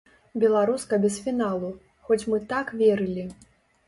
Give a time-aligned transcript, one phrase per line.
[0.43, 1.69] Беларуска без фіналу,
[2.07, 3.27] хоць мы так верылі.